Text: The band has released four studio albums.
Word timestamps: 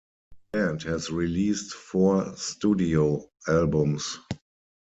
The 0.51 0.57
band 0.57 0.81
has 0.81 1.11
released 1.11 1.73
four 1.75 2.35
studio 2.35 3.29
albums. 3.47 4.17